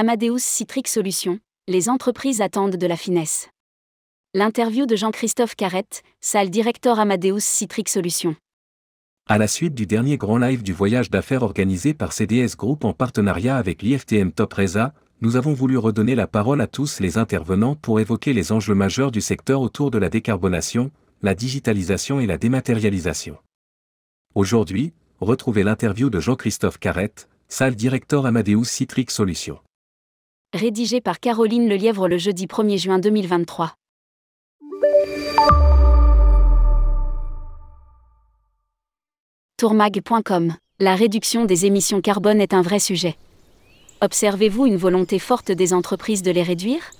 [0.00, 3.48] Amadeus Citrix Solutions, les entreprises attendent de la finesse.
[4.32, 8.36] L'interview de Jean-Christophe Carrette, salle directeur Amadeus Citrix Solutions.
[9.28, 12.92] À la suite du dernier grand live du voyage d'affaires organisé par CDS Group en
[12.92, 17.74] partenariat avec l'IFTM Top Reza, nous avons voulu redonner la parole à tous les intervenants
[17.74, 20.92] pour évoquer les enjeux majeurs du secteur autour de la décarbonation,
[21.22, 23.36] la digitalisation et la dématérialisation.
[24.36, 29.58] Aujourd'hui, retrouvez l'interview de Jean-Christophe Carrette, salle directeur Amadeus Citrix Solutions.
[30.54, 33.74] Rédigé par Caroline Lelièvre le jeudi 1er juin 2023.
[39.58, 43.16] Tourmag.com La réduction des émissions carbone est un vrai sujet.
[44.00, 46.92] Observez-vous une volonté forte des entreprises de les réduire?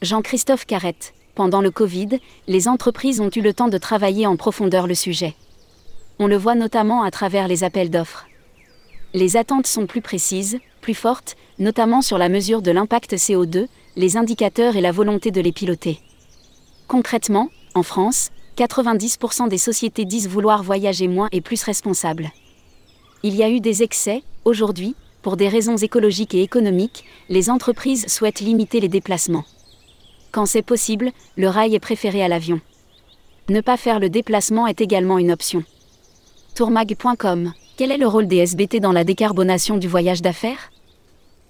[0.00, 1.12] Jean-Christophe Carrette.
[1.34, 5.34] Pendant le Covid, les entreprises ont eu le temps de travailler en profondeur le sujet.
[6.20, 8.28] On le voit notamment à travers les appels d'offres.
[9.12, 14.16] Les attentes sont plus précises, plus fortes, notamment sur la mesure de l'impact CO2, les
[14.16, 16.00] indicateurs et la volonté de les piloter.
[16.88, 22.30] Concrètement, en France, 90% des sociétés disent vouloir voyager moins et plus responsables.
[23.22, 28.06] Il y a eu des excès, aujourd'hui, pour des raisons écologiques et économiques, les entreprises
[28.08, 29.44] souhaitent limiter les déplacements.
[30.32, 32.60] Quand c'est possible, le rail est préféré à l'avion.
[33.48, 35.64] Ne pas faire le déplacement est également une option.
[36.54, 40.70] Tourmag.com Quel est le rôle des SBT dans la décarbonation du voyage d'affaires?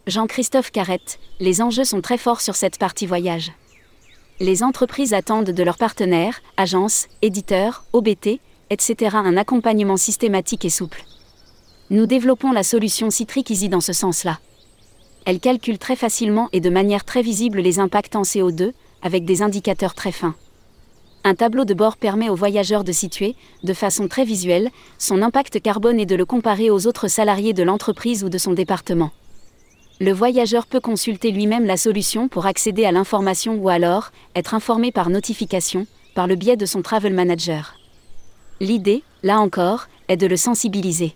[0.06, 3.50] Jean-Christophe Carrette, les enjeux sont très forts sur cette partie voyage.
[4.38, 8.38] Les entreprises attendent de leurs partenaires, agences, éditeurs, OBT,
[8.70, 9.16] etc.
[9.16, 11.02] un accompagnement systématique et souple.
[11.90, 14.38] Nous développons la solution Citric Easy dans ce sens-là.
[15.24, 18.70] Elle calcule très facilement et de manière très visible les impacts en CO2,
[19.02, 20.36] avec des indicateurs très fins.
[21.22, 25.60] Un tableau de bord permet aux voyageurs de situer, de façon très visuelle, son impact
[25.60, 29.10] carbone et de le comparer aux autres salariés de l'entreprise ou de son département.
[30.00, 34.92] Le voyageur peut consulter lui-même la solution pour accéder à l'information ou alors être informé
[34.92, 37.74] par notification, par le biais de son travel manager.
[38.60, 41.14] L'idée, là encore, est de le sensibiliser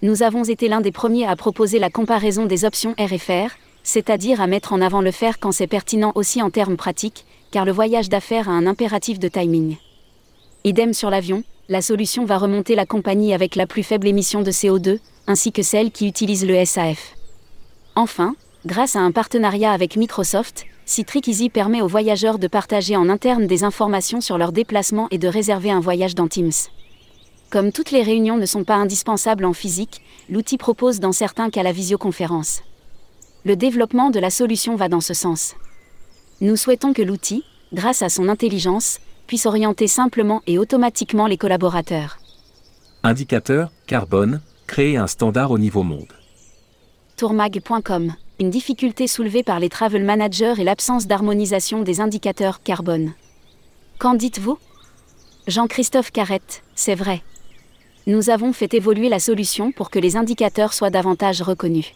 [0.00, 3.50] nous avons été l'un des premiers à proposer la comparaison des options RFR,
[3.88, 7.64] c'est-à-dire à mettre en avant le faire quand c'est pertinent aussi en termes pratiques, car
[7.64, 9.78] le voyage d'affaires a un impératif de timing.
[10.64, 14.50] Idem sur l'avion, la solution va remonter la compagnie avec la plus faible émission de
[14.50, 17.14] CO2, ainsi que celle qui utilise le SAF.
[17.96, 23.08] Enfin, grâce à un partenariat avec Microsoft, Citric Easy permet aux voyageurs de partager en
[23.08, 26.52] interne des informations sur leurs déplacements et de réserver un voyage dans Teams.
[27.48, 31.62] Comme toutes les réunions ne sont pas indispensables en physique, l'outil propose dans certains cas
[31.62, 32.62] la visioconférence.
[33.44, 35.54] Le développement de la solution va dans ce sens.
[36.40, 42.18] Nous souhaitons que l'outil, grâce à son intelligence, puisse orienter simplement et automatiquement les collaborateurs.
[43.02, 46.12] Indicateur, carbone, créer un standard au niveau monde.
[47.16, 53.12] Tourmag.com Une difficulté soulevée par les travel managers est l'absence d'harmonisation des indicateurs carbone.
[53.98, 54.58] Qu'en dites-vous?
[55.46, 57.22] Jean-Christophe Carrette, c'est vrai
[58.08, 61.92] nous avons fait évoluer la solution pour que les indicateurs soient davantage reconnus.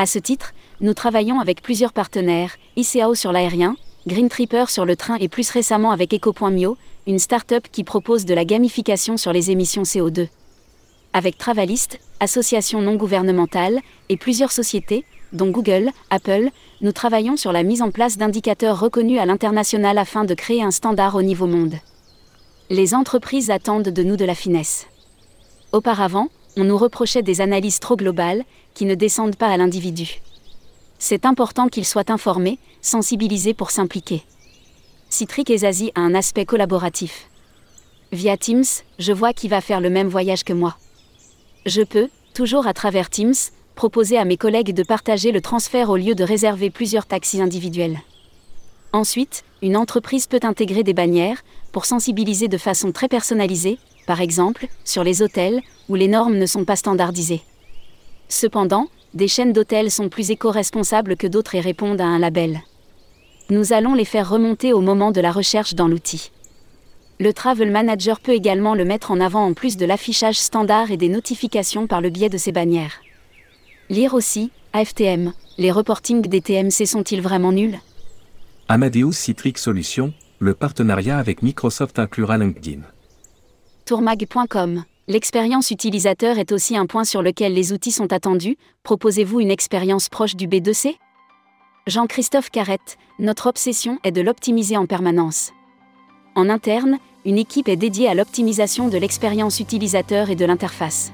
[0.00, 4.96] À ce titre, nous travaillons avec plusieurs partenaires, ICAO sur l'aérien, Green Tripper sur le
[4.96, 9.50] train et plus récemment avec Eco.mio, une start-up qui propose de la gamification sur les
[9.50, 10.28] émissions CO2.
[11.12, 16.48] Avec Travalist, association non gouvernementale, et plusieurs sociétés, dont Google, Apple,
[16.80, 20.70] nous travaillons sur la mise en place d'indicateurs reconnus à l'international afin de créer un
[20.70, 21.74] standard au niveau monde.
[22.70, 24.86] Les entreprises attendent de nous de la finesse.
[25.72, 28.44] Auparavant, on nous reprochait des analyses trop globales,
[28.74, 30.20] qui ne descendent pas à l'individu.
[30.98, 34.22] C'est important qu'il soit informé, sensibilisé pour s'impliquer.
[35.08, 37.28] Citric et Zazie a un aspect collaboratif.
[38.12, 38.64] Via Teams,
[38.98, 40.76] je vois qui va faire le même voyage que moi.
[41.66, 43.34] Je peux, toujours à travers Teams,
[43.74, 47.98] proposer à mes collègues de partager le transfert au lieu de réserver plusieurs taxis individuels.
[48.92, 53.78] Ensuite, une entreprise peut intégrer des bannières, pour sensibiliser de façon très personnalisée,
[54.10, 57.42] par exemple, sur les hôtels, où les normes ne sont pas standardisées.
[58.28, 62.58] Cependant, des chaînes d'hôtels sont plus éco-responsables que d'autres et répondent à un label.
[63.50, 66.32] Nous allons les faire remonter au moment de la recherche dans l'outil.
[67.20, 70.96] Le Travel Manager peut également le mettre en avant en plus de l'affichage standard et
[70.96, 73.02] des notifications par le biais de ses bannières.
[73.90, 77.78] Lire aussi, AFTM, les reportings des TMC sont-ils vraiment nuls?
[78.68, 82.80] Amadeus Citrix Solutions, le partenariat avec Microsoft inclura LinkedIn
[83.90, 84.84] tourmag.com.
[85.08, 88.56] L'expérience utilisateur est aussi un point sur lequel les outils sont attendus.
[88.84, 90.94] Proposez-vous une expérience proche du B2C
[91.88, 95.50] Jean-Christophe Carrette, notre obsession est de l'optimiser en permanence.
[96.36, 101.12] En interne, une équipe est dédiée à l'optimisation de l'expérience utilisateur et de l'interface.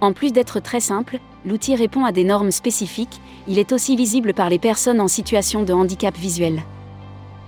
[0.00, 4.34] En plus d'être très simple, l'outil répond à des normes spécifiques, il est aussi lisible
[4.34, 6.64] par les personnes en situation de handicap visuel.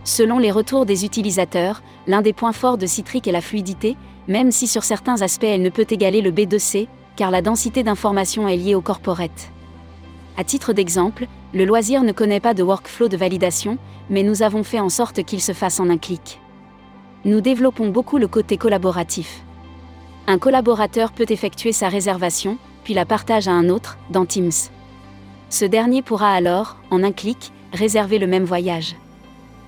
[0.04, 3.96] Selon les retours des utilisateurs, l'un des points forts de Citric est la fluidité,
[4.28, 8.48] même si sur certains aspects elle ne peut égaler le B2C, car la densité d'informations
[8.48, 9.50] est liée au corporate.
[10.36, 13.78] À titre d'exemple, le loisir ne connaît pas de workflow de validation,
[14.10, 16.40] mais nous avons fait en sorte qu'il se fasse en un clic.
[17.24, 19.42] Nous développons beaucoup le côté collaboratif.
[20.26, 24.52] Un collaborateur peut effectuer sa réservation, puis la partage à un autre, dans Teams.
[25.48, 28.96] Ce dernier pourra alors, en un clic, réserver le même voyage.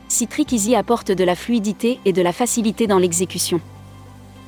[0.09, 3.61] Citric Easy apporte de la fluidité et de la facilité dans l'exécution.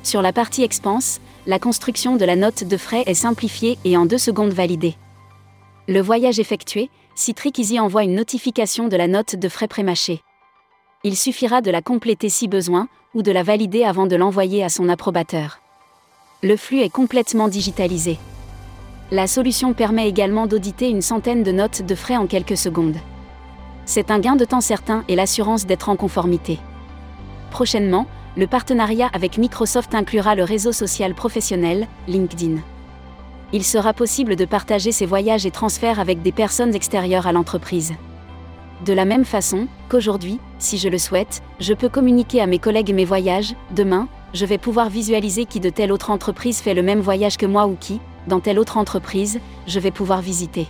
[0.03, 4.05] Sur la partie expense, la construction de la note de frais est simplifiée et en
[4.05, 4.95] deux secondes validée.
[5.87, 10.21] Le voyage effectué, Citric Easy envoie une notification de la note de frais prémâchée.
[11.03, 14.69] Il suffira de la compléter si besoin, ou de la valider avant de l'envoyer à
[14.69, 15.59] son approbateur.
[16.41, 18.17] Le flux est complètement digitalisé.
[19.11, 22.97] La solution permet également d'auditer une centaine de notes de frais en quelques secondes.
[23.85, 26.59] C'est un gain de temps certain et l'assurance d'être en conformité.
[27.51, 28.07] Prochainement,
[28.37, 32.61] le partenariat avec Microsoft inclura le réseau social professionnel, LinkedIn.
[33.51, 37.93] Il sera possible de partager ses voyages et transferts avec des personnes extérieures à l'entreprise.
[38.85, 42.95] De la même façon qu'aujourd'hui, si je le souhaite, je peux communiquer à mes collègues
[42.95, 47.01] mes voyages, demain, je vais pouvoir visualiser qui de telle autre entreprise fait le même
[47.01, 50.67] voyage que moi ou qui, dans telle autre entreprise, je vais pouvoir visiter.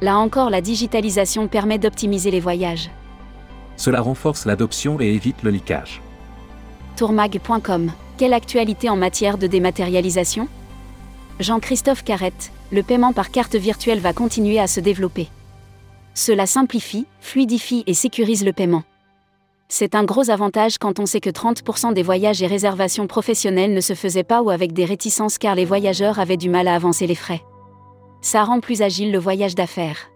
[0.00, 2.90] Là encore, la digitalisation permet d'optimiser les voyages.
[3.76, 6.00] Cela renforce l'adoption et évite le leakage
[6.96, 7.92] tourmag.com.
[8.18, 10.48] Quelle actualité en matière de dématérialisation?
[11.40, 15.28] Jean-Christophe Carrette, le paiement par carte virtuelle va continuer à se développer.
[16.14, 18.84] Cela simplifie, fluidifie et sécurise le paiement.
[19.68, 23.80] C'est un gros avantage quand on sait que 30% des voyages et réservations professionnelles ne
[23.80, 27.06] se faisaient pas ou avec des réticences car les voyageurs avaient du mal à avancer
[27.06, 27.40] les frais.
[28.20, 30.10] Ça rend plus agile le voyage d'affaires.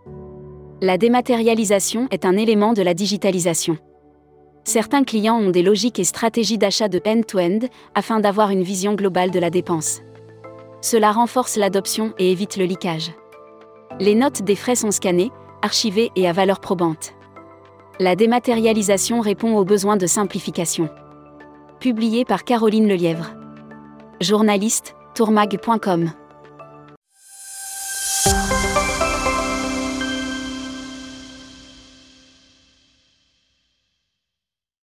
[0.82, 3.78] La dématérialisation est un élément de la digitalisation.
[4.66, 7.60] Certains clients ont des logiques et stratégies d'achat de end-to-end
[7.94, 10.02] afin d'avoir une vision globale de la dépense.
[10.80, 13.12] Cela renforce l'adoption et évite le leakage.
[14.00, 15.30] Les notes des frais sont scannées,
[15.62, 17.14] archivées et à valeur probante.
[18.00, 20.90] La dématérialisation répond aux besoins de simplification.
[21.78, 23.34] Publié par Caroline Lelièvre.
[24.20, 26.10] Journaliste, tourmag.com.